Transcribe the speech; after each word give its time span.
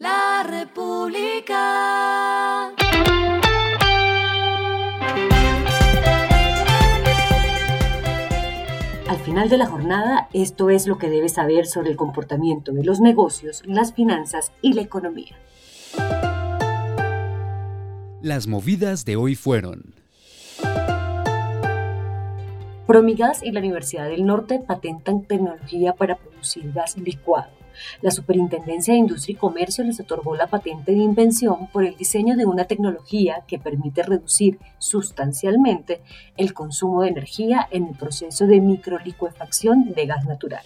La 0.00 0.42
República. 0.48 1.58
Al 9.08 9.18
final 9.22 9.50
de 9.50 9.58
la 9.58 9.66
jornada, 9.66 10.30
esto 10.32 10.70
es 10.70 10.86
lo 10.86 10.96
que 10.96 11.10
debes 11.10 11.34
saber 11.34 11.66
sobre 11.66 11.90
el 11.90 11.96
comportamiento 11.96 12.72
de 12.72 12.82
los 12.82 13.00
negocios, 13.00 13.62
las 13.66 13.92
finanzas 13.92 14.52
y 14.62 14.72
la 14.72 14.80
economía. 14.80 15.36
Las 18.22 18.46
movidas 18.46 19.04
de 19.04 19.16
hoy 19.16 19.34
fueron. 19.34 19.96
Promigas 22.86 23.42
y 23.42 23.52
la 23.52 23.60
Universidad 23.60 24.08
del 24.08 24.24
Norte 24.24 24.62
patentan 24.66 25.24
tecnología 25.24 25.92
para 25.92 26.16
producir 26.16 26.72
gas 26.72 26.96
licuado. 26.96 27.59
La 28.02 28.10
Superintendencia 28.10 28.94
de 28.94 29.00
Industria 29.00 29.34
y 29.34 29.36
Comercio 29.36 29.84
les 29.84 30.00
otorgó 30.00 30.36
la 30.36 30.46
patente 30.46 30.92
de 30.92 30.98
invención 30.98 31.68
por 31.68 31.84
el 31.84 31.96
diseño 31.96 32.36
de 32.36 32.46
una 32.46 32.64
tecnología 32.64 33.44
que 33.46 33.58
permite 33.58 34.02
reducir 34.02 34.58
sustancialmente 34.78 36.00
el 36.36 36.54
consumo 36.54 37.02
de 37.02 37.08
energía 37.08 37.68
en 37.70 37.88
el 37.88 37.94
proceso 37.94 38.46
de 38.46 38.60
microlicuefacción 38.60 39.92
de 39.92 40.06
gas 40.06 40.24
natural. 40.24 40.62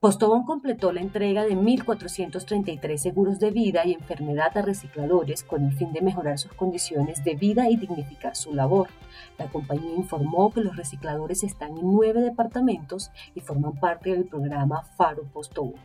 Postobón 0.00 0.44
completó 0.44 0.92
la 0.92 1.00
entrega 1.00 1.44
de 1.44 1.56
1.433 1.56 2.98
seguros 2.98 3.40
de 3.40 3.50
vida 3.50 3.84
y 3.84 3.94
enfermedad 3.94 4.56
a 4.56 4.62
recicladores 4.62 5.42
con 5.42 5.64
el 5.64 5.72
fin 5.72 5.92
de 5.92 6.02
mejorar 6.02 6.38
sus 6.38 6.52
condiciones 6.52 7.24
de 7.24 7.34
vida 7.34 7.68
y 7.68 7.76
dignificar 7.76 8.36
su 8.36 8.54
labor. 8.54 8.90
La 9.38 9.48
compañía 9.48 9.96
informó 9.96 10.52
que 10.52 10.60
los 10.60 10.76
recicladores 10.76 11.42
están 11.42 11.76
en 11.76 11.92
nueve 11.92 12.20
departamentos 12.20 13.10
y 13.34 13.40
forman 13.40 13.72
parte 13.80 14.10
del 14.10 14.26
programa 14.26 14.84
Faro 14.96 15.24
Postobón. 15.24 15.80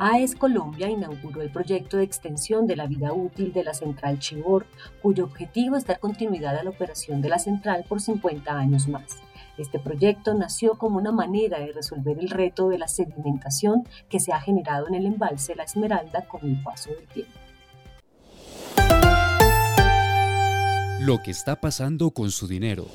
AES 0.00 0.36
Colombia 0.36 0.88
inauguró 0.88 1.42
el 1.42 1.50
proyecto 1.50 1.96
de 1.96 2.04
extensión 2.04 2.68
de 2.68 2.76
la 2.76 2.86
vida 2.86 3.12
útil 3.12 3.52
de 3.52 3.64
la 3.64 3.74
central 3.74 4.20
Chibor, 4.20 4.66
cuyo 5.02 5.24
objetivo 5.24 5.74
es 5.74 5.84
dar 5.84 5.98
continuidad 5.98 6.56
a 6.56 6.62
la 6.62 6.70
operación 6.70 7.20
de 7.20 7.30
la 7.30 7.40
central 7.40 7.84
por 7.88 8.00
50 8.00 8.56
años 8.56 8.86
más. 8.86 9.18
Este 9.58 9.78
proyecto 9.78 10.34
nació 10.34 10.78
como 10.78 10.98
una 10.98 11.12
manera 11.12 11.58
de 11.58 11.72
resolver 11.72 12.18
el 12.18 12.30
reto 12.30 12.68
de 12.68 12.78
la 12.78 12.88
sedimentación 12.88 13.86
que 14.08 14.20
se 14.20 14.32
ha 14.32 14.40
generado 14.40 14.88
en 14.88 14.94
el 14.94 15.06
embalse 15.06 15.56
La 15.56 15.64
Esmeralda 15.64 16.26
con 16.26 16.48
el 16.48 16.62
paso 16.62 16.90
del 16.90 17.06
tiempo. 17.08 17.38
Lo 21.00 21.22
que 21.22 21.30
está 21.30 21.60
pasando 21.60 22.10
con 22.10 22.30
su 22.30 22.46
dinero. 22.46 22.86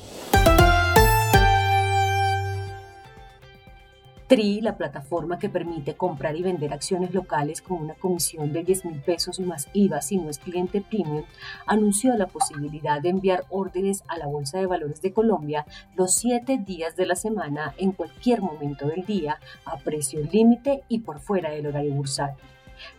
TRI, 4.28 4.62
la 4.62 4.78
plataforma 4.78 5.38
que 5.38 5.50
permite 5.50 5.96
comprar 5.96 6.36
y 6.36 6.44
vender 6.44 6.74
acciones 6.74 7.14
locales 7.14 7.62
con 7.62 7.82
una 7.82 7.94
comisión 7.94 8.54
de 8.54 8.64
10 8.64 8.86
mil 8.86 9.02
pesos 9.02 9.40
más 9.42 9.68
IVA 9.74 10.02
si 10.02 10.18
no 10.18 10.30
es 10.30 10.40
cliente 10.40 10.82
premium, 10.82 11.24
anunció 11.68 12.16
la 12.16 12.28
posibilidad 12.28 13.02
de 13.02 13.10
enviar 13.10 13.44
órdenes 13.50 14.04
a 14.08 14.18
la 14.18 14.28
Bolsa 14.28 14.60
de 14.60 14.66
Valores 14.66 15.02
de 15.02 15.12
Colombia 15.12 15.66
los 15.96 16.16
siete 16.16 16.58
días 16.58 16.96
de 16.96 17.06
la 17.06 17.16
semana 17.16 17.74
en 17.78 17.92
cualquier 17.92 18.42
momento 18.42 18.88
del 18.88 19.06
día 19.06 19.40
a 19.66 19.78
precio 19.78 20.22
límite 20.22 20.84
y 20.88 21.00
por 21.00 21.20
fuera 21.20 21.52
del 21.52 21.68
horario 21.68 21.94
bursátil. 21.94 22.46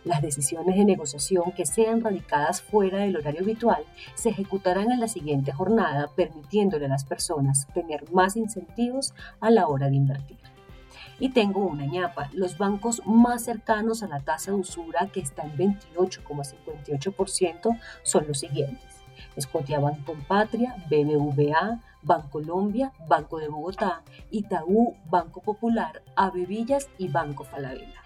Las 0.03 0.21
decisiones 0.21 0.75
de 0.75 0.85
negociación 0.85 1.51
que 1.53 1.65
sean 1.65 2.01
radicadas 2.01 2.61
fuera 2.61 2.99
del 2.99 3.17
horario 3.17 3.41
habitual 3.41 3.83
se 4.13 4.29
ejecutarán 4.29 4.91
en 4.91 4.99
la 4.99 5.07
siguiente 5.07 5.51
jornada, 5.51 6.09
permitiéndole 6.15 6.85
a 6.85 6.89
las 6.89 7.03
personas 7.03 7.67
tener 7.73 8.11
más 8.11 8.35
incentivos 8.35 9.13
a 9.39 9.49
la 9.49 9.67
hora 9.67 9.89
de 9.89 9.95
invertir. 9.95 10.54
Y 11.19 11.29
tengo 11.29 11.65
una 11.65 11.85
ñapa. 11.85 12.29
Los 12.33 12.57
bancos 12.57 13.01
más 13.05 13.45
cercanos 13.45 14.03
a 14.03 14.07
la 14.07 14.19
tasa 14.19 14.51
de 14.51 14.57
usura, 14.57 15.07
que 15.13 15.21
está 15.21 15.43
en 15.43 15.55
28,58%, 15.57 17.79
son 18.03 18.27
los 18.27 18.39
siguientes. 18.39 18.83
Banco 19.81 20.15
Patria, 20.27 20.75
BBVA, 20.89 21.79
Bancolombia, 22.01 22.91
Banco 23.07 23.39
de 23.39 23.47
Bogotá, 23.49 24.01
Itaú, 24.31 24.95
Banco 25.09 25.41
Popular, 25.41 26.01
Avevillas 26.15 26.89
y 26.97 27.09
Banco 27.09 27.43
Falabella. 27.43 28.01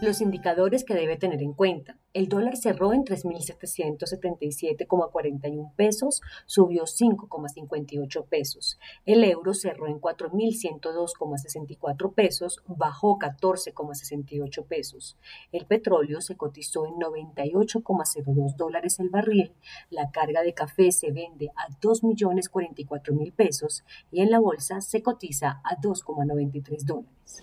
Los 0.00 0.20
indicadores 0.20 0.84
que 0.84 0.94
debe 0.94 1.16
tener 1.16 1.42
en 1.42 1.54
cuenta. 1.54 1.98
El 2.14 2.28
dólar 2.28 2.56
cerró 2.56 2.92
en 2.92 3.04
3.777,41 3.04 5.74
pesos, 5.74 6.22
subió 6.46 6.84
5,58 6.84 8.24
pesos. 8.28 8.78
El 9.06 9.24
euro 9.24 9.54
cerró 9.54 9.88
en 9.88 10.00
4.102,64 10.00 12.14
pesos, 12.14 12.62
bajó 12.68 13.18
14,68 13.18 14.64
pesos. 14.66 15.16
El 15.50 15.66
petróleo 15.66 16.20
se 16.20 16.36
cotizó 16.36 16.86
en 16.86 16.94
98,02 16.94 18.54
dólares 18.54 19.00
el 19.00 19.10
barril. 19.10 19.52
La 19.90 20.12
carga 20.12 20.42
de 20.42 20.54
café 20.54 20.92
se 20.92 21.10
vende 21.10 21.50
a 21.56 21.66
2.044.000 21.80 23.32
pesos 23.32 23.82
y 24.12 24.20
en 24.20 24.30
la 24.30 24.38
bolsa 24.38 24.80
se 24.80 25.02
cotiza 25.02 25.60
a 25.64 25.76
2,93 25.76 26.84
dólares. 26.84 27.42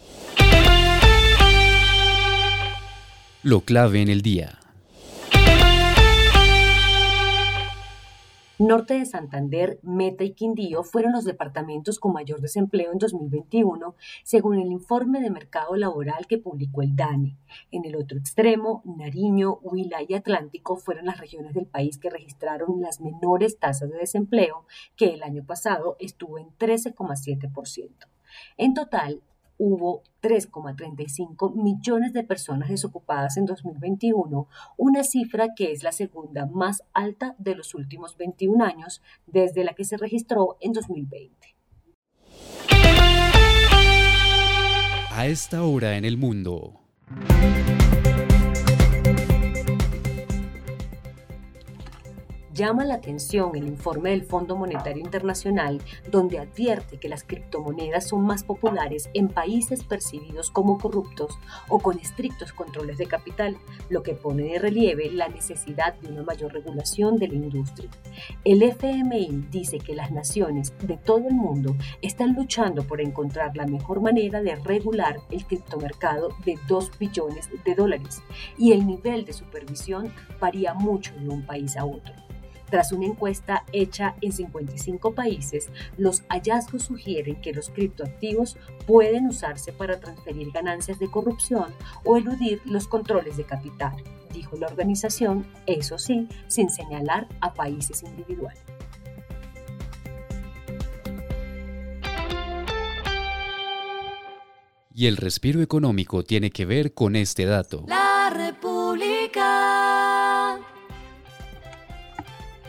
Lo 3.46 3.62
clave 3.62 4.02
en 4.02 4.10
el 4.10 4.24
día. 4.24 4.58
Norte 8.58 8.96
de 8.96 9.06
Santander, 9.06 9.78
Meta 9.84 10.24
y 10.24 10.32
Quindío 10.32 10.82
fueron 10.82 11.12
los 11.12 11.26
departamentos 11.26 12.00
con 12.00 12.14
mayor 12.14 12.42
desempleo 12.42 12.92
en 12.92 12.98
2021, 12.98 13.94
según 14.24 14.58
el 14.58 14.72
informe 14.72 15.22
de 15.22 15.30
mercado 15.30 15.76
laboral 15.76 16.26
que 16.26 16.40
publicó 16.40 16.82
el 16.82 16.96
DANE. 16.96 17.38
En 17.70 17.86
el 17.86 17.96
otro 17.98 18.18
extremo, 18.18 18.82
Nariño, 18.84 19.60
Huila 19.62 20.00
y 20.02 20.16
Atlántico 20.16 20.76
fueron 20.78 21.06
las 21.06 21.20
regiones 21.20 21.54
del 21.54 21.68
país 21.68 22.00
que 22.00 22.10
registraron 22.10 22.82
las 22.82 23.00
menores 23.00 23.60
tasas 23.60 23.92
de 23.92 24.00
desempleo, 24.00 24.66
que 24.96 25.14
el 25.14 25.22
año 25.22 25.46
pasado 25.46 25.98
estuvo 26.00 26.40
en 26.40 26.48
13,7%. 26.58 27.92
En 28.58 28.74
total, 28.74 29.22
hubo 29.58 30.04
3,35 30.22 31.56
millones 31.56 32.14
de 32.14 32.24
personas 32.24 32.70
desocupadas 32.70 33.38
en 33.38 33.46
2021, 33.46 34.48
una 34.78 35.04
cifra 35.04 35.50
que 35.56 35.72
es 35.72 35.84
la 35.84 35.92
segunda 35.92 36.46
más 36.46 36.84
alta 36.94 37.36
de 37.38 37.56
los 37.56 37.74
últimos 37.76 38.18
21 38.18 38.64
años 38.64 39.02
desde 39.28 39.64
la 39.64 39.74
que 39.74 39.86
se 39.86 39.98
registró 39.98 40.58
en 40.60 40.74
2020. 40.74 41.56
A 45.12 45.28
esta 45.28 45.64
hora 45.64 45.96
en 45.98 46.04
el 46.04 46.18
mundo. 46.18 46.82
Llama 52.56 52.86
la 52.86 52.96
atención 52.96 53.56
el 53.56 53.68
informe 53.68 54.12
del 54.12 54.24
Fondo 54.24 54.56
Monetario 54.56 55.04
Internacional, 55.04 55.82
donde 56.10 56.40
advierte 56.40 56.98
que 56.98 57.10
las 57.10 57.24
criptomonedas 57.24 58.08
son 58.08 58.26
más 58.26 58.44
populares 58.44 59.10
en 59.14 59.28
países 59.28 59.84
percibidos 59.84 60.50
como 60.50 60.78
corruptos 60.78 61.38
o 61.68 61.80
con 61.80 62.00
estrictos 62.00 62.54
controles 62.54 62.98
de 62.98 63.08
capital, 63.08 63.58
lo 63.90 64.02
que 64.04 64.14
pone 64.14 64.44
de 64.44 64.60
relieve 64.60 65.12
la 65.12 65.28
necesidad 65.28 65.96
de 65.96 66.08
una 66.08 66.24
mayor 66.24 66.54
regulación 66.54 67.18
de 67.18 67.28
la 67.28 67.36
industria. 67.36 67.90
El 68.46 68.64
FMI 68.64 69.48
dice 69.52 69.78
que 69.80 69.94
las 69.94 70.12
naciones 70.12 70.74
de 70.82 70.96
todo 70.96 71.28
el 71.28 71.36
mundo 71.36 71.76
están 72.02 72.34
luchando 72.36 72.84
por 72.84 73.02
encontrar 73.02 73.58
la 73.58 73.68
mejor 73.68 74.00
manera 74.00 74.42
de 74.42 74.56
regular 74.56 75.20
el 75.30 75.46
criptomercado 75.46 76.30
de 76.46 76.58
2 76.70 76.98
billones 76.98 77.50
de 77.66 77.76
dólares 77.76 78.22
y 78.58 78.72
el 78.72 78.88
nivel 78.88 79.26
de 79.26 79.34
supervisión 79.34 80.14
varía 80.40 80.74
mucho 80.74 81.14
de 81.16 81.28
un 81.28 81.46
país 81.46 81.76
a 81.76 81.86
otro. 81.86 82.25
Tras 82.70 82.92
una 82.92 83.06
encuesta 83.06 83.64
hecha 83.72 84.16
en 84.22 84.32
55 84.32 85.14
países, 85.14 85.70
los 85.98 86.24
hallazgos 86.30 86.84
sugieren 86.84 87.42
que 87.42 87.54
los 87.54 87.70
criptoactivos 87.70 88.58
pueden 88.86 89.28
usarse 89.28 89.72
para 89.72 90.00
transferir 90.00 90.52
ganancias 90.52 91.00
de 91.00 91.10
corrupción 91.10 91.74
o 92.04 92.18
eludir 92.18 92.62
los 92.66 92.88
controles 92.88 93.38
de 93.38 93.44
capital, 93.46 93.96
dijo 94.34 94.58
la 94.58 94.68
organización, 94.68 95.46
eso 95.66 95.98
sí, 95.98 96.28
sin 96.48 96.70
señalar 96.70 97.28
a 97.42 97.54
países 97.54 98.04
individuales. 98.04 98.62
Y 104.98 105.08
el 105.08 105.18
respiro 105.18 105.62
económico 105.62 106.24
tiene 106.24 106.52
que 106.52 106.66
ver 106.66 106.94
con 106.94 107.18
este 107.18 107.44
dato. 107.44 107.84
La 107.86 108.30
República. 108.34 110.25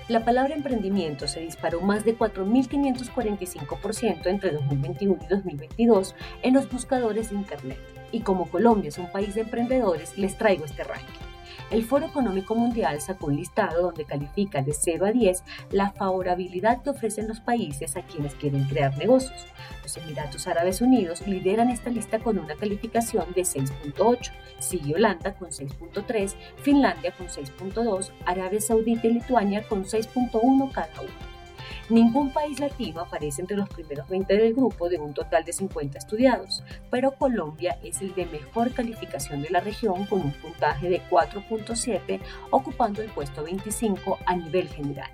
La 0.08 0.24
palabra 0.24 0.54
emprendimiento 0.54 1.26
se 1.26 1.40
disparó 1.40 1.80
más 1.80 2.04
de 2.04 2.16
4.545% 2.16 4.26
entre 4.26 4.52
2021 4.52 5.18
y 5.20 5.26
2022 5.26 6.14
en 6.42 6.54
los 6.54 6.70
buscadores 6.70 7.30
de 7.30 7.36
Internet. 7.36 7.78
Y 8.12 8.20
como 8.20 8.48
Colombia 8.48 8.88
es 8.88 8.98
un 8.98 9.10
país 9.10 9.34
de 9.34 9.40
emprendedores, 9.40 10.16
les 10.16 10.38
traigo 10.38 10.64
este 10.64 10.84
ranking. 10.84 11.25
El 11.70 11.84
Foro 11.84 12.06
Económico 12.06 12.54
Mundial 12.54 13.00
sacó 13.00 13.26
un 13.26 13.36
listado 13.36 13.82
donde 13.82 14.04
califica 14.04 14.62
de 14.62 14.72
0 14.72 15.06
a 15.06 15.12
10 15.12 15.42
la 15.70 15.90
favorabilidad 15.90 16.82
que 16.82 16.90
ofrecen 16.90 17.28
los 17.28 17.40
países 17.40 17.96
a 17.96 18.02
quienes 18.02 18.34
quieren 18.34 18.64
crear 18.64 18.96
negocios. 18.98 19.46
Los 19.82 19.96
Emiratos 19.96 20.46
Árabes 20.46 20.80
Unidos 20.80 21.26
lideran 21.26 21.70
esta 21.70 21.90
lista 21.90 22.18
con 22.18 22.38
una 22.38 22.56
calificación 22.56 23.32
de 23.34 23.42
6.8, 23.42 24.32
sigue 24.58 24.94
Holanda 24.94 25.34
con 25.34 25.50
6.3, 25.50 26.34
Finlandia 26.62 27.12
con 27.12 27.28
6.2, 27.28 28.10
Arabia 28.24 28.60
Saudita 28.60 29.06
y 29.06 29.14
Lituania 29.14 29.62
con 29.68 29.84
6.1 29.84 30.72
cada 30.72 31.00
uno. 31.00 31.35
Ningún 31.88 32.32
país 32.32 32.58
latino 32.58 33.02
aparece 33.02 33.42
entre 33.42 33.56
los 33.56 33.68
primeros 33.68 34.08
20 34.08 34.36
del 34.36 34.54
grupo 34.54 34.88
de 34.88 34.98
un 34.98 35.14
total 35.14 35.44
de 35.44 35.52
50 35.52 35.98
estudiados, 35.98 36.64
pero 36.90 37.12
Colombia 37.12 37.78
es 37.84 38.02
el 38.02 38.12
de 38.16 38.26
mejor 38.26 38.72
calificación 38.72 39.40
de 39.42 39.50
la 39.50 39.60
región 39.60 40.04
con 40.06 40.20
un 40.20 40.32
puntaje 40.32 40.88
de 40.88 41.00
4.7, 41.08 42.20
ocupando 42.50 43.02
el 43.02 43.08
puesto 43.10 43.44
25 43.44 44.18
a 44.26 44.34
nivel 44.34 44.68
general. 44.68 45.10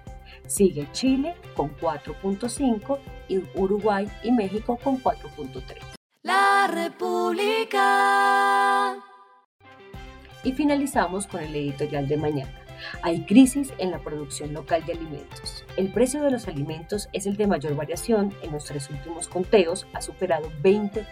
Sigue 0.47 0.89
Chile 0.93 1.35
con 1.55 1.77
4.5 1.77 2.99
y 3.29 3.43
Uruguay 3.55 4.09
y 4.23 4.33
México 4.33 4.79
con 4.83 4.99
4.3. 5.03 5.63
La 6.23 6.69
República. 6.73 7.83
Y 10.43 10.53
finalizamos 10.53 11.27
con 11.27 11.43
el 11.43 11.55
editorial 11.55 12.09
de 12.09 12.17
mañana. 12.17 12.63
Hay 13.03 13.25
crisis 13.25 13.73
en 13.79 13.91
la 13.91 13.99
producción 13.99 14.53
local 14.53 14.85
de 14.87 14.93
alimentos. 14.93 15.65
El 15.77 15.93
precio 15.93 16.23
de 16.23 16.31
los 16.31 16.49
alimentos 16.49 17.09
es 17.13 17.27
el 17.27 17.37
de 17.37 17.47
mayor 17.47 17.75
variación 17.75 18.35
en 18.43 18.53
los 18.53 18.65
tres 18.65 18.91
últimos 18.91 19.29
conteos, 19.29 19.87
ha 19.93 20.03
superado 20.03 20.51
20%, 20.63 21.05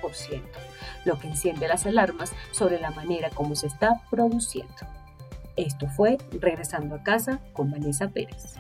lo 1.05 1.19
que 1.19 1.29
enciende 1.29 1.69
las 1.69 1.87
alarmas 1.87 2.33
sobre 2.53 2.81
la 2.81 2.91
manera 2.91 3.31
como 3.31 3.55
se 3.57 3.67
está 3.67 4.03
produciendo. 4.11 4.75
Esto 5.57 5.89
fue 5.89 6.19
Regresando 6.33 6.95
a 6.95 7.03
casa 7.03 7.41
con 7.53 7.71
Vanessa 7.71 8.09
Pérez. 8.09 8.57